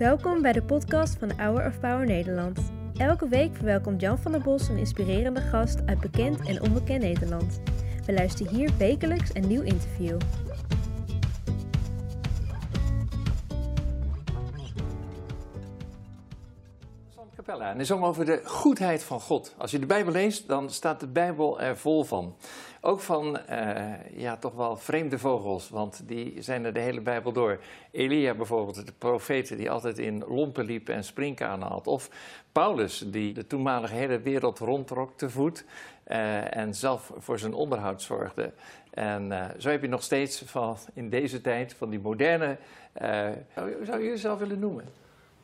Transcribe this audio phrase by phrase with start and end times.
[0.00, 2.72] Welkom bij de podcast van Hour of Power Nederland.
[2.96, 7.60] Elke week verwelkomt Jan van der Bos een inspirerende gast uit bekend en onbekend Nederland.
[8.06, 10.18] We luisteren hier wekelijks een nieuw interview.
[17.36, 17.70] Capella.
[17.70, 19.54] En hij zong over de goedheid van God.
[19.58, 22.36] Als je de Bijbel leest, dan staat de Bijbel er vol van.
[22.82, 27.32] Ook van, eh, ja, toch wel vreemde vogels, want die zijn er de hele Bijbel
[27.32, 27.60] door.
[27.90, 31.86] Elia bijvoorbeeld, de profeten die altijd in lompen liepen en springkanen had.
[31.86, 32.10] Of
[32.52, 35.64] Paulus, die de toenmalige hele wereld rondtrok te voet
[36.04, 38.52] eh, en zelf voor zijn onderhoud zorgde.
[38.90, 42.56] En eh, zo heb je nog steeds van in deze tijd, van die moderne,
[43.54, 44.84] hoe zou je jezelf willen noemen?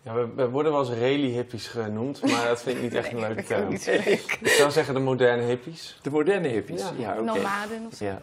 [0.06, 3.20] Ja, we, we worden wel eens rally-hippies genoemd, maar dat vind ik niet echt een
[3.26, 3.72] leuke term.
[3.72, 5.98] Ik zou zeggen de moderne hippies.
[6.02, 7.12] De moderne hippies, ja, Ja.
[7.12, 7.22] oké.
[7.22, 8.04] Nomaden of zo.
[8.04, 8.22] Ja.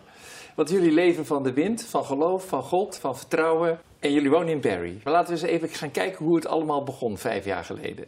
[0.55, 3.79] Want jullie leven van de wind, van geloof, van God, van vertrouwen.
[3.99, 4.99] En jullie wonen in Barry.
[5.03, 8.05] Maar laten we eens even gaan kijken hoe het allemaal begon vijf jaar geleden.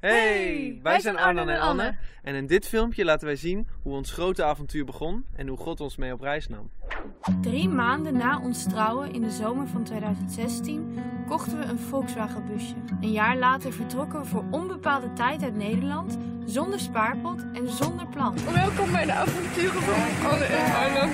[0.00, 1.96] Hey, wij zijn Arnan en Anne.
[2.22, 5.80] En in dit filmpje laten wij zien hoe ons grote avontuur begon en hoe God
[5.80, 6.70] ons mee op reis nam.
[7.40, 12.74] Drie maanden na ons trouwen in de zomer van 2016 kochten we een Volkswagen busje.
[13.00, 18.34] Een jaar later vertrokken we voor onbepaalde tijd uit Nederland, zonder spaarpot en zonder plan.
[18.54, 21.12] Welkom bij de avonturen van Anne en Arno.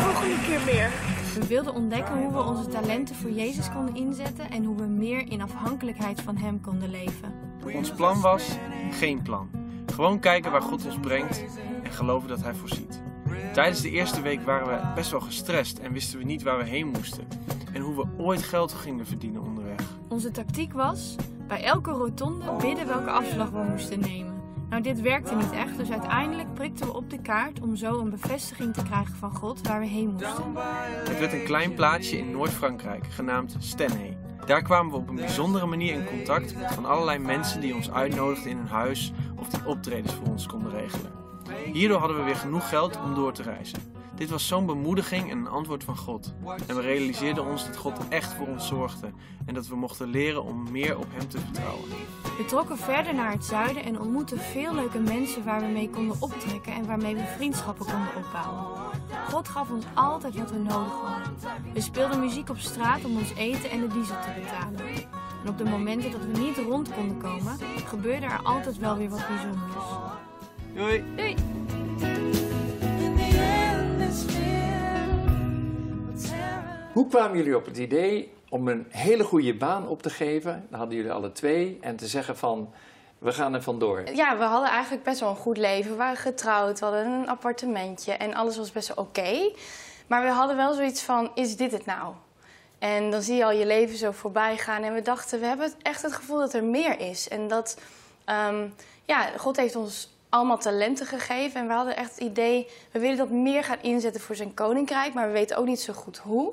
[0.00, 0.90] Volgende keer meer.
[1.34, 5.30] We wilden ontdekken hoe we onze talenten voor Jezus konden inzetten en hoe we meer
[5.30, 7.32] in afhankelijkheid van Hem konden leven.
[7.74, 8.56] Ons plan was
[8.90, 9.50] geen plan.
[9.86, 11.44] Gewoon kijken waar God ons brengt
[11.82, 12.99] en geloven dat Hij voorziet.
[13.52, 16.64] Tijdens de eerste week waren we best wel gestrest en wisten we niet waar we
[16.64, 17.28] heen moesten.
[17.72, 19.80] En hoe we ooit geld gingen verdienen onderweg.
[20.08, 21.16] Onze tactiek was
[21.48, 24.38] bij elke rotonde bidden welke afslag we moesten nemen.
[24.68, 28.10] Nou, dit werkte niet echt, dus uiteindelijk prikten we op de kaart om zo een
[28.10, 30.54] bevestiging te krijgen van God waar we heen moesten.
[31.08, 34.16] Het werd een klein plaatsje in Noord-Frankrijk, genaamd Stenay.
[34.46, 37.90] Daar kwamen we op een bijzondere manier in contact met van allerlei mensen die ons
[37.90, 41.19] uitnodigden in hun huis of die optredens voor ons konden regelen.
[41.72, 43.98] Hierdoor hadden we weer genoeg geld om door te reizen.
[44.20, 46.34] Dit was zo'n bemoediging en een antwoord van God.
[46.66, 49.10] En we realiseerden ons dat God echt voor ons zorgde
[49.46, 51.88] en dat we mochten leren om meer op Hem te vertrouwen.
[52.38, 56.16] We trokken verder naar het zuiden en ontmoetten veel leuke mensen waar we mee konden
[56.20, 58.66] optrekken en waarmee we vriendschappen konden opbouwen.
[59.30, 61.32] God gaf ons altijd wat we nodig hadden.
[61.72, 64.86] We speelden muziek op straat om ons eten en de diesel te betalen.
[65.42, 67.56] En op de momenten dat we niet rond konden komen,
[67.86, 69.84] gebeurde er altijd wel weer wat bijzonders.
[70.74, 71.04] Doei!
[71.16, 71.34] Doei!
[76.92, 80.66] Hoe kwamen jullie op het idee om een hele goede baan op te geven?
[80.70, 81.78] Dat hadden jullie alle twee.
[81.80, 82.72] En te zeggen van,
[83.18, 84.02] we gaan er vandoor.
[84.14, 85.90] Ja, we hadden eigenlijk best wel een goed leven.
[85.90, 89.52] We waren getrouwd, we hadden een appartementje en alles was best wel oké.
[90.06, 92.14] Maar we hadden wel zoiets van, is dit het nou?
[92.78, 94.82] En dan zie je al je leven zo voorbij gaan.
[94.82, 97.28] En we dachten, we hebben echt het gevoel dat er meer is.
[97.28, 97.80] En dat,
[98.24, 98.68] ehm,
[99.04, 101.60] ja, God heeft ons allemaal talenten gegeven.
[101.60, 105.14] En we hadden echt het idee, we willen dat meer gaan inzetten voor zijn koninkrijk.
[105.14, 106.52] Maar we weten ook niet zo goed hoe.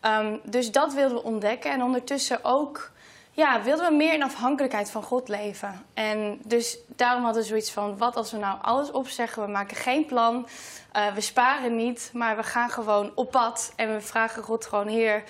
[0.00, 1.70] Ehm, dus dat wilden we ontdekken.
[1.70, 2.90] En ondertussen ook
[3.36, 5.84] ja, wilden we meer in afhankelijkheid van God leven.
[5.94, 9.44] En dus daarom hadden we zoiets van: wat als we nou alles opzeggen?
[9.44, 10.48] We maken geen plan,
[10.92, 13.72] eh, we sparen niet, maar we gaan gewoon op pad.
[13.76, 15.22] En we vragen God gewoon: Heer,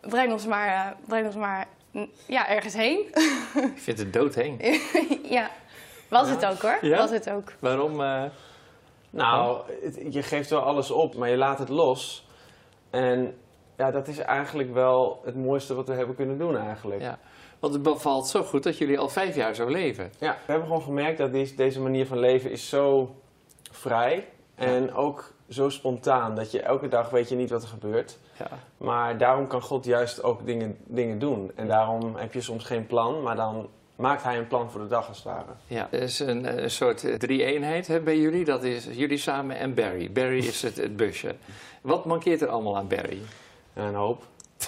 [0.00, 2.98] breng ons maar, eh, breng ons maar mm, ja, ergens heen.
[3.74, 4.60] Ik vind het doodheen.
[5.38, 5.50] ja,
[6.12, 6.78] was het ook hoor.
[6.80, 6.96] Ja?
[6.96, 7.52] Was het ook.
[7.58, 8.00] Waarom?
[8.02, 8.22] eh,
[9.10, 12.26] Nou, het- je geeft wel alles op, maar je laat het los.
[12.90, 13.34] En
[13.76, 17.00] ja, dat is eigenlijk wel het mooiste wat we hebben kunnen doen eigenlijk.
[17.00, 17.18] ja.
[17.58, 20.12] Want het bevalt zo goed dat jullie al vijf jaar zo leven.
[20.18, 23.14] Ja, we hebben gewoon gemerkt dat deze, deze manier van leven is zo
[23.70, 28.18] vrij en ook zo spontaan dat je elke dag weet je niet wat er gebeurt.
[28.38, 28.46] Ja.
[28.76, 31.52] Maar daarom kan God juist ook dingen, dingen doen.
[31.54, 34.86] En daarom heb je soms geen plan, maar dan maakt hij een plan voor de
[34.86, 35.52] dag als het ware.
[35.66, 38.44] Ja, is een, een soort eh, drie-eenheid bij jullie.
[38.44, 40.12] Dat is jullie samen en Barry.
[40.12, 41.34] Barry is het, het busje.
[41.80, 43.20] Wat mankeert er allemaal aan Barry?
[43.74, 44.22] En een hoop.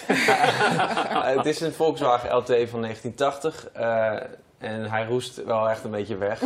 [1.37, 3.69] het is een Volkswagen LT van 1980.
[3.71, 4.13] eh,
[4.57, 6.41] en hij roest wel echt een beetje weg.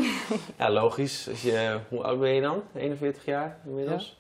[0.57, 1.27] ja, logisch.
[1.29, 2.61] Als je, hoe oud ben je dan?
[2.75, 4.17] 41 jaar inmiddels?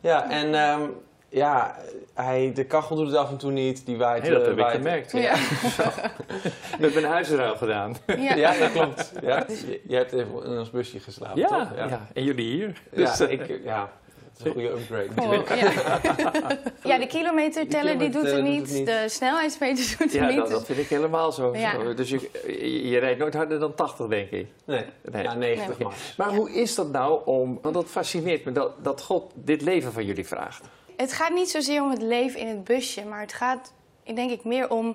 [0.00, 0.82] Ja, en ehm,
[1.28, 1.76] ja,
[2.14, 3.86] hij, de kachel doet het af en toe niet.
[3.86, 4.22] Die waait.
[4.22, 5.12] Nee, dat eh, heb ik waait- gemerkt.
[5.12, 5.34] Ja.
[6.78, 7.96] We hebben een huisruil gedaan.
[8.06, 8.34] Ja.
[8.34, 9.12] Ja, dat klopt.
[9.22, 11.68] Ja, je, je hebt even in ons busje geslapen, Ja, toch?
[11.76, 12.06] ja.
[12.14, 12.82] en jullie hier.
[12.92, 13.90] Ja, Dus, eh, ik, ja,
[14.32, 15.08] het is een goede upgrade.
[15.38, 16.58] Oh, ja.
[16.92, 18.86] ja, de kilometerteller die doet het niet, doet het niet.
[18.86, 20.36] de snelheidsmeter doet het ja, niet.
[20.36, 21.56] dat, dus- dat vind ik helemaal zo.
[21.56, 21.70] Ja.
[21.72, 21.94] zo.
[21.94, 24.46] Dus je, je, je rijdt nooit harder dan 80, denk ik.
[24.64, 25.22] Nee, Nee.
[25.22, 25.86] ja, 90 Nee.
[25.86, 26.14] max.
[26.16, 27.58] Maar hoe is dat nou om...
[27.62, 30.64] Want dat fascineert me, dat, dat God dit leven van jullie vraagt.
[30.98, 33.72] Het gaat niet zozeer om het leven in het busje, maar het gaat,
[34.02, 34.94] ik denk ik, meer om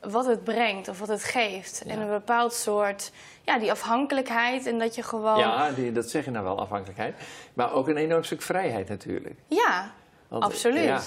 [0.00, 1.82] wat het brengt of wat het geeft.
[1.86, 1.92] Ja.
[1.92, 3.12] En een bepaald soort,
[3.44, 5.38] ja, die afhankelijkheid en dat je gewoon...
[5.38, 7.14] Ja, die, dat zeg je nou wel, afhankelijkheid.
[7.54, 9.34] Maar ook een enorm stuk vrijheid natuurlijk.
[9.46, 9.92] Ja,
[10.28, 10.84] Want, absoluut.
[10.84, 11.00] ja,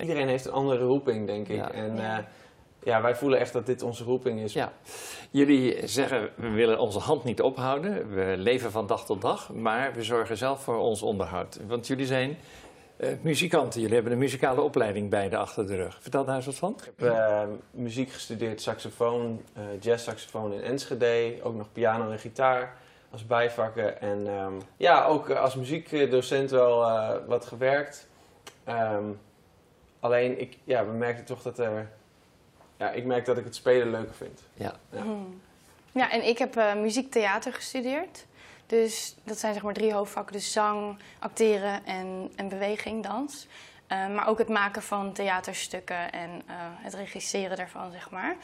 [0.00, 1.56] Iedereen heeft een andere roeping, denk ik.
[1.56, 1.70] Ja.
[1.70, 2.18] En Ja.
[2.18, 2.24] eh,
[2.82, 4.52] ja, wij voelen echt dat dit onze roeping is.
[4.52, 4.72] Ja.
[5.30, 8.14] Jullie zeggen, we willen onze hand niet ophouden.
[8.14, 11.58] We leven van dag tot dag, maar we zorgen zelf voor ons onderhoud.
[11.66, 12.38] Want jullie zijn
[12.96, 13.80] eh, muzikanten.
[13.80, 15.98] Jullie hebben een muzikale opleiding beide achter de rug.
[16.00, 16.76] Vertel daar eens wat van.
[16.78, 21.38] Ik heb eh, muziek gestudeerd, saxofoon, eh jazzsaxofoon in Enschede.
[21.42, 22.76] Ook nog piano en gitaar
[23.10, 24.00] als bijvakken.
[24.00, 28.08] En ehm, ja, ook als muziekdocent wel eh, wat gewerkt.
[28.64, 29.04] Ehm,
[30.00, 31.90] alleen, ik, ja, we merkten toch dat er...
[32.78, 34.42] Ja, ik merk dat ik het spelen leuker vind.
[34.54, 34.72] Ja.
[34.90, 35.02] Ja.
[35.02, 35.40] Hmm.
[35.92, 38.26] Ja, en ik heb eh muziektheater gestudeerd.
[38.66, 40.32] Dus dat zijn zeg maar drie hoofdvakken.
[40.32, 43.46] Dus zang, acteren en, en beweging, dans.
[43.86, 48.36] Eh, maar ook het maken van theaterstukken en eh, het regisseren daarvan, zeg maar.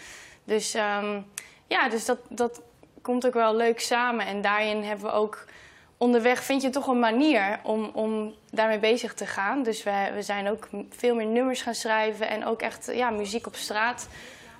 [0.45, 1.21] Dus ehm,
[1.67, 2.61] ja, dus dat, dat
[3.03, 4.27] komt ook wel leuk samen.
[4.27, 5.45] En daarin hebben we ook
[5.97, 9.63] onderweg, vind je toch een manier om, om daarmee bezig te gaan.
[9.63, 13.47] Dus we, we zijn ook veel meer nummers gaan schrijven en ook echt ja, muziek
[13.47, 14.09] op straat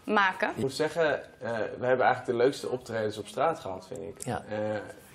[0.05, 0.51] maken.
[0.51, 4.25] Ik moet zeggen, eh, we hebben eigenlijk de leukste optredens op straat gehad, vind ik.
[4.25, 4.43] Ja.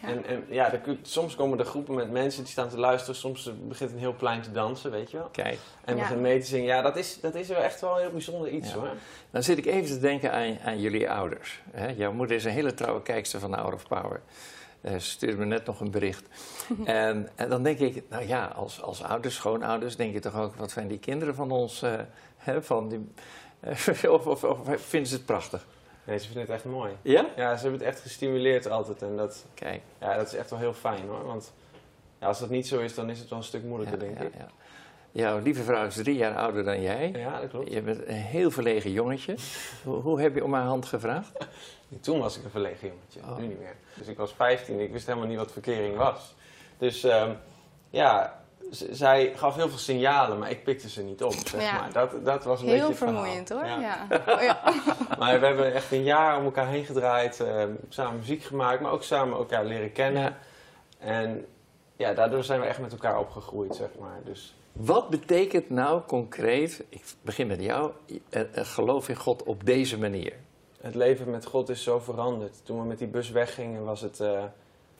[0.02, 3.16] En, en ja, er soms komen er groepen met mensen die staan te luisteren.
[3.16, 5.28] Soms begint een heel plein te dansen, weet je wel.
[5.32, 6.02] Kijk, En Ja.
[6.02, 6.66] begint mee te zingen.
[6.68, 8.76] Ja, dat is, dat is wel echt wel een heel bijzonder iets Ja.
[8.76, 8.90] hoor.
[9.32, 11.62] dan zit ik even te denken aan, aan jullie ouders.
[11.72, 11.88] Hè?
[11.88, 14.22] Jouw moeder is een hele trouwe kijkster van Hour of Power.
[14.82, 16.28] Eh, ze stuurde me net nog een bericht.
[16.86, 20.56] en, en dan denk ik, nou ja, als, als ouders, schoonouders, denk je toch ook,
[20.56, 21.94] wat zijn die kinderen van ons, eh,
[22.38, 23.12] hè, van die,
[24.10, 25.66] of, of, of vinden ze het prachtig?
[26.08, 26.92] Nee, ze vinden het echt mooi.
[27.02, 27.26] Ja?
[27.36, 29.02] Ja, ze hebben het echt gestimuleerd altijd.
[29.02, 29.82] En dat, Kijk.
[30.00, 31.26] ja, dat is echt wel heel fijn hoor.
[31.26, 31.54] Want
[32.20, 34.18] ja, als dat niet zo is, dan is het wel een stuk Ja, moeilijker, denk
[34.18, 34.34] ja, ik.
[34.38, 34.48] ja.
[35.12, 37.12] Jouw lieve vrouw is drie jaar ouder dan jij.
[37.16, 37.74] Ja, dat klopt.
[37.74, 39.36] Je bent een heel verlegen jongetje.
[39.84, 41.48] Hoe, hoe heb je om haar hand gevraagd?
[42.02, 43.38] Toen was ik een verlegen jongetje, Oh.
[43.38, 43.76] nu niet meer.
[43.94, 46.36] Dus ik was 15, ik wist helemaal niet wat verkering was.
[46.78, 47.32] Dus ehm,
[47.90, 51.74] ja, zij gaf heel veel signalen, maar ik pikte ze niet op, zeg Ja.
[51.80, 51.92] maar.
[51.94, 53.16] Dat, dat was een beetje Heel het verhaal.
[53.16, 53.66] vermoeiend hoor.
[53.66, 53.80] Ja.
[53.80, 54.08] Ja.
[54.36, 54.62] Oh, ja.
[55.20, 58.92] Maar we hebben echt een jaar om elkaar heen gedraaid, ehm, samen muziek gemaakt, maar
[58.92, 60.36] ook samen elkaar leren kennen.
[61.00, 61.46] En
[61.96, 64.20] ja, daardoor zijn we echt met elkaar opgegroeid, zeg maar.
[64.24, 67.92] Dus Wat betekent nou concreet, ik begin met jou,
[68.30, 70.34] eh, eh, geloof in God op deze manier?
[70.82, 72.66] het leven met God is zo veranderd.
[72.66, 74.44] Toen we met die bus weggingen, was het eh,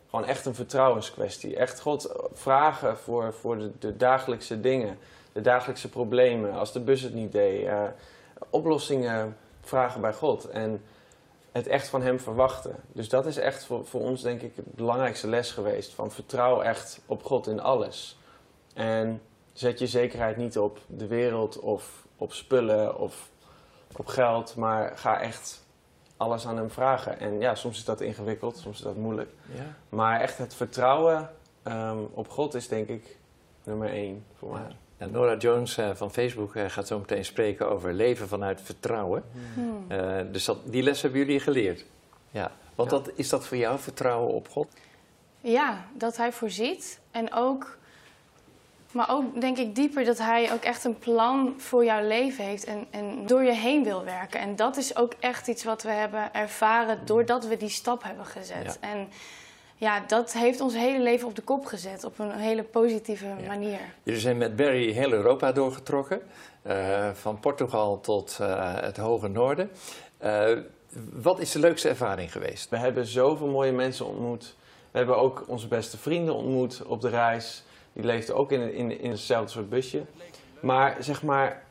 [0.10, 1.56] gewoon echt een vertrouwenskwestie.
[1.56, 4.98] Echt God vragen voor, voor de, de dagelijkse dingen,
[5.32, 6.54] de dagelijkse problemen.
[6.54, 7.84] Als de bus het niet deed, eh,
[8.50, 10.50] oplossingen vragen bij God.
[10.50, 10.82] En
[11.52, 12.76] het echt van Hem verwachten.
[12.92, 15.94] Dus dat is echt voor, voor ons, denk ik, het belangrijkste les geweest.
[15.94, 18.20] Van vertrouw echt op God in alles.
[18.74, 19.22] En
[19.54, 23.30] zet je zekerheid niet op de wereld of op spullen of
[23.98, 25.66] op geld, maar ga echt
[26.18, 27.20] alles aan hem vragen.
[27.20, 29.30] En ja, soms is dat ingewikkeld, soms is dat moeilijk.
[29.56, 29.64] Ja?
[29.90, 31.30] Maar echt het vertrouwen
[31.64, 33.18] ehm, op God is denk ik
[33.64, 34.76] nummer één voor mij.
[34.98, 39.24] Nou, Nora Jones eh, van Facebook eh, gaat zo meteen spreken over leven vanuit vertrouwen.
[39.54, 39.86] Hmm.
[39.88, 41.86] Eh, dus dat, die les hebben jullie geleerd.
[42.32, 42.52] Ja.
[42.76, 42.98] Want Ja.
[42.98, 44.68] dat, is dat voor jou vertrouwen op God?
[45.42, 47.00] Ja, dat hij voorziet.
[47.12, 47.78] En ook,
[48.92, 52.64] maar ook denk ik dieper dat hij ook echt een plan voor jouw leven heeft
[52.64, 54.40] en, en door je heen wil werken.
[54.40, 58.26] En dat is ook echt iets wat we hebben ervaren doordat we die stap hebben
[58.26, 58.78] gezet.
[58.82, 59.08] En
[59.76, 63.48] ja, dat heeft ons hele leven op de kop gezet op een hele positieve Ja.
[63.48, 63.80] manier.
[64.04, 66.22] Jullie zijn met Barry heel Europa doorgetrokken.
[66.62, 69.72] eh, van Portugal tot eh, het hoge noorden.
[70.18, 70.52] Eh,
[71.14, 72.70] wat is de leukste ervaring geweest?
[72.70, 74.56] We hebben zoveel mooie mensen ontmoet.
[74.92, 77.64] We hebben ook onze beste vrienden ontmoet op de reis.
[77.98, 80.02] Die leefden ook in, in, in hetzelfde soort busje.
[80.62, 81.64] Maar zeg maar,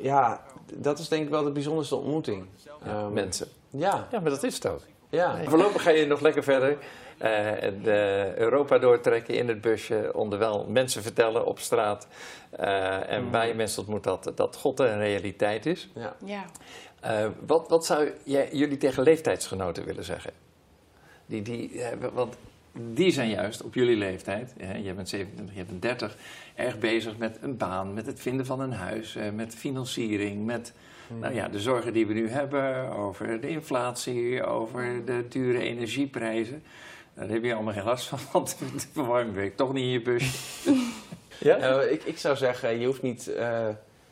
[0.00, 0.42] ja,
[0.74, 2.46] dat is denk ik wel de bijzonderste ontmoeting.
[2.86, 3.48] Ehm, Mensen.
[3.70, 4.80] Ja, Ja, maar dat is het ook.
[5.10, 5.36] ja.
[5.44, 6.78] Voorlopig ga je nog lekker verder.
[7.18, 12.06] eh, en, eh, Europa doortrekken in het busje, onderwijl mensen vertellen op straat.
[12.50, 13.30] eh, en Mm.
[13.30, 15.88] waar je mensen ontmoet dat, dat God een realiteit is.
[15.94, 16.16] ja.
[16.24, 16.44] Ja.
[17.00, 20.30] Eh, wat, wat zou jij, jullie tegen leeftijdsgenoten willen zeggen?
[21.26, 21.82] Die, die,
[22.12, 22.34] want
[22.72, 26.16] die zijn juist op jullie leeftijd, hè, jij bent 27, jij bent 30,
[26.54, 30.72] erg bezig met een baan, met het vinden van een huis, eh, met financiering, met
[31.08, 36.62] nou ja, de zorgen die we nu hebben over de inflatie, over de dure energieprijzen.
[37.14, 40.02] Daar heb je allemaal geen last van, want de verwarming werkt toch niet in je
[40.02, 40.58] bus.
[41.38, 41.56] ja?
[41.56, 43.68] Nou, ik, ik zou zeggen, je hoeft niet eh,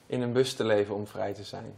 [0.07, 1.75] in een bus te leven om vrij te zijn.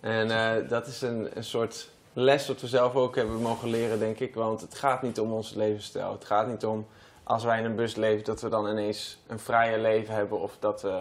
[0.00, 3.98] En eh, dat is een, een soort les wat we zelf ook hebben mogen leren,
[3.98, 4.34] denk ik.
[4.34, 6.12] Want het gaat niet om ons levensstijl.
[6.12, 6.86] Het gaat niet om,
[7.22, 10.40] als wij in een bus leven, dat we dan ineens een vrije leven hebben.
[10.40, 11.00] Of dat we,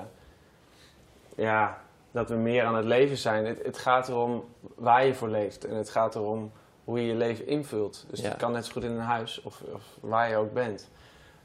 [1.35, 3.45] ja, dat we meer aan het leven zijn.
[3.45, 5.65] Het, het gaat erom waar je voor leeft.
[5.65, 6.51] En het gaat erom
[6.83, 8.05] hoe je je leven invult.
[8.09, 8.27] Dus Ja.
[8.27, 10.89] het kan net zo goed in een huis of, of waar je ook bent.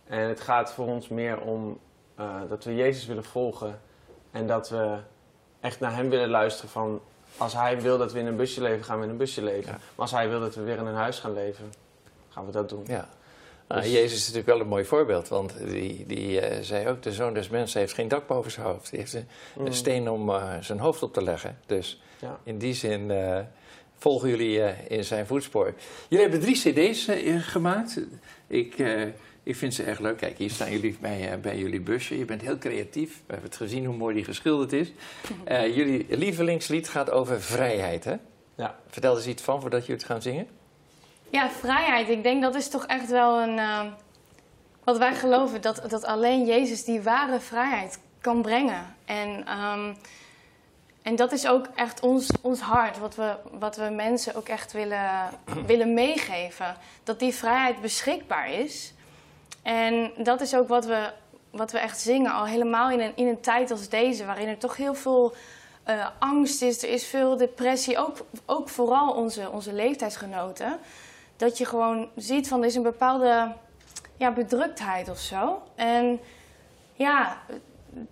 [0.05, 1.79] En het gaat voor ons meer om
[2.15, 3.81] eh, dat we Jezus willen volgen.
[4.31, 4.97] En dat we
[5.61, 7.01] echt naar Hem willen luisteren van...
[7.39, 9.73] Als Hij wil dat we in een busje leven, gaan we in een busje leven.
[9.73, 11.73] Maar als Hij wil dat we weer in een huis gaan leven,
[12.29, 12.85] gaan we dat doen.
[12.87, 13.09] Ja.
[13.69, 17.03] Nou, Dus- Jezus is natuurlijk wel een mooi voorbeeld, want die, die eh, zei ook,
[17.03, 18.91] de zoon des mensen heeft geen dak boven zijn hoofd.
[18.91, 19.27] Die heeft een,
[19.57, 19.73] een Mm.
[19.73, 21.59] steen om eh, zijn hoofd op te leggen.
[21.67, 22.39] Dus Ja.
[22.43, 23.39] in die zin eh,
[23.99, 25.75] volgen jullie in zijn voetspoor.
[26.09, 26.57] Jullie hebben drie
[26.91, 27.09] cd's
[27.51, 28.01] gemaakt.
[28.47, 28.75] Ik,
[29.49, 30.17] ik vind ze echt leuk.
[30.17, 32.19] Kijk, hier staan jullie bij, eh, bij jullie busje.
[32.19, 33.11] Je bent heel creatief.
[33.27, 34.93] We hebben het gezien hoe mooi die geschilderd is.
[35.45, 38.15] Eh, jullie lievelingslied gaat over vrijheid, hè?
[38.55, 38.79] Ja.
[38.89, 40.47] Vertel eens iets van voordat jullie het gaan zingen.
[41.31, 42.09] Ja, vrijheid.
[42.09, 43.59] Ik denk dat is toch echt wel een.
[43.59, 43.81] eh,
[44.85, 48.95] wat wij geloven, dat, dat alleen Jezus die ware vrijheid kan brengen.
[49.05, 49.95] En, ehm,
[51.03, 54.73] en dat is ook echt ons, ons hart, wat we, wat we mensen ook echt
[54.73, 55.31] willen,
[55.67, 56.77] willen meegeven.
[57.05, 58.93] Dat die vrijheid beschikbaar is.
[59.69, 61.11] En dat is ook wat we,
[61.51, 64.59] wat we echt zingen, al helemaal in een, in een tijd als deze, waarin er
[64.59, 65.35] toch heel veel
[65.85, 70.79] eh, angst is, er is veel depressie, ook, ook vooral onze, onze leeftijdsgenoten.
[71.37, 73.53] Dat je gewoon ziet van er is een bepaalde
[74.17, 75.63] ja, bedruktheid of zo.
[75.75, 76.21] En
[76.95, 77.37] ja,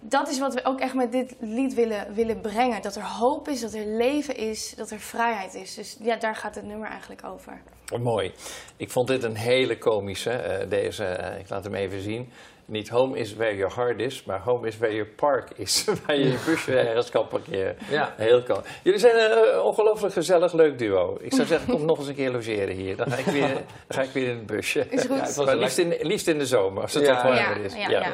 [0.00, 2.82] dat is wat we ook echt met dit lied willen, willen brengen.
[2.82, 5.74] Dat er hoop is, dat er leven is, dat er vrijheid is.
[5.74, 7.62] Dus ja, daar gaat het nummer eigenlijk over.
[8.02, 8.32] Mooi.
[8.76, 12.30] Ik vond dit een hele komische, eh, deze, eh, ik laat hem even zien.
[12.68, 15.84] Niet home is where your heart is, maar home is where your park is.
[16.06, 17.76] waar je je busje ergens kan parkeren.
[17.90, 18.14] Ja.
[18.16, 18.60] Heel cool.
[18.82, 21.16] Jullie zijn een eh, ongelooflijk gezellig leuk duo.
[21.20, 22.96] Ik zou zeggen, kom nog eens een keer logeren hier.
[22.96, 23.48] Dan ga ik weer,
[23.86, 24.86] dan ga ik weer in het busje.
[24.90, 25.16] Is goed.
[25.16, 27.12] Ja, het was Maar een liefst in, liefst in de zomer, als het Ja.
[27.14, 27.74] toch warmer Ja, is.
[27.74, 28.12] ja, ja.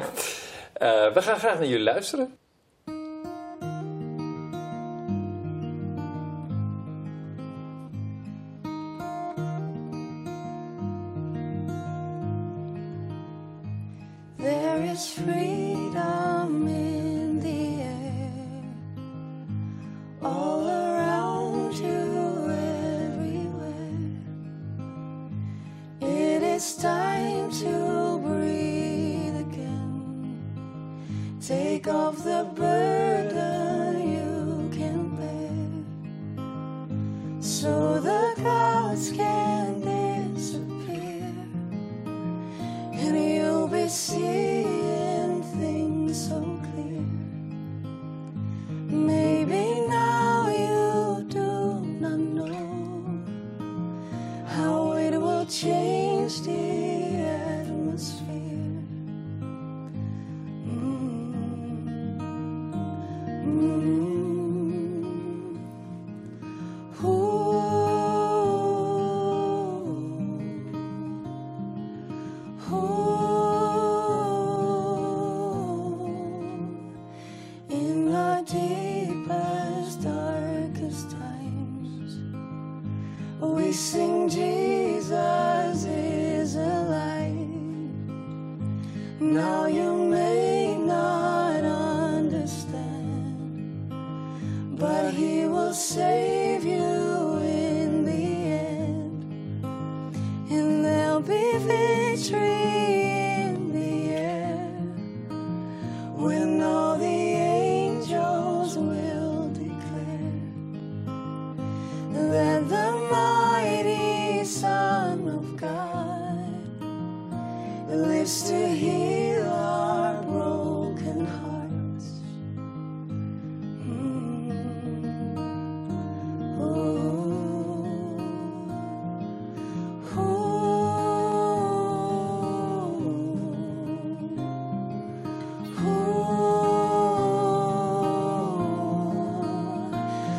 [0.73, 2.37] Eh, we gaan graag naar jullie luisteren.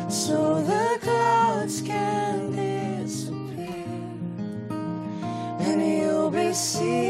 [0.07, 3.85] So the clouds can disappear
[5.59, 7.04] and you'll be seeing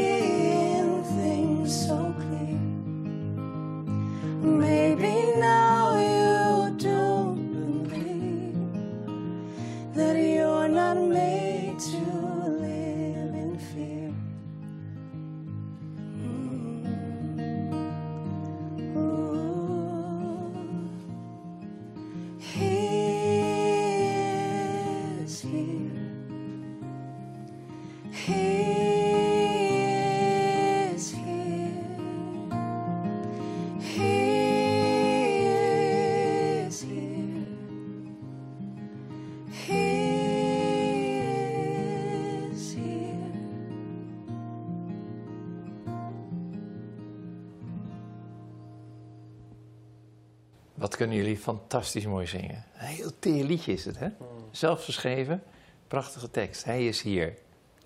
[50.96, 52.64] wat kunnen jullie fantastisch mooi zingen.
[52.78, 54.08] Een heel teer liedje is het, hè?
[54.50, 55.42] Zelf geschreven,
[55.88, 56.64] prachtige tekst.
[56.64, 57.34] Hij is hier.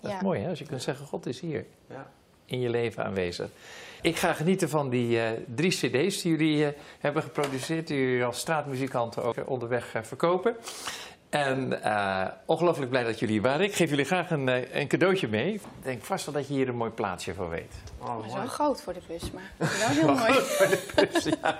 [0.01, 0.17] Dat Ja.
[0.17, 0.49] is mooi, hè?
[0.49, 1.65] Als je kunt zeggen, God is hier.
[1.89, 2.11] Ja.
[2.45, 3.49] In je leven aanwezig.
[4.01, 7.87] Ik ga genieten van die eh, drie cd's die jullie eh, hebben geproduceerd.
[7.87, 10.55] Die jullie als straatmuzikanten ook onderweg eh, verkopen.
[11.31, 13.65] En eh, ongelooflijk blij dat jullie hier waren.
[13.65, 15.53] Ik geef jullie graag een, eh, een cadeautje mee.
[15.53, 17.73] Ik denk vast wel dat je hier een mooi plaatsje voor weet.
[17.99, 18.41] Oh, Dat is mooi.
[18.41, 20.39] wel groot voor de bus, maar wel heel mooi.
[21.11, 21.59] Dus, ja.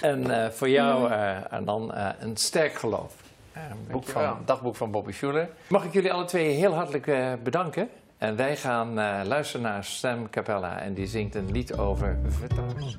[0.00, 3.14] En eh, voor jou, eh Arnan, eh, een sterk geloof.
[3.52, 5.48] Een boek van, dagboek van Bobby Schuller.
[5.68, 7.88] Mag ik jullie alle twee heel hartelijk eh, bedanken.
[8.18, 10.78] En wij gaan eh, luisteren naar Sam Capella.
[10.80, 12.94] En die zingt een lied over vertrouwen.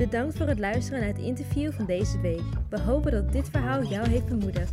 [0.00, 2.42] Bedankt voor het luisteren naar het interview van deze week.
[2.68, 4.72] We hopen dat dit verhaal jou heeft bemoedigd.